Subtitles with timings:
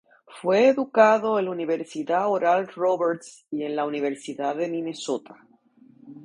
[0.41, 5.35] Fue educado en la Universidad Oral Roberts y en la Universidad de Minnesota.